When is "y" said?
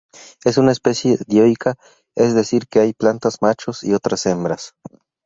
3.83-3.93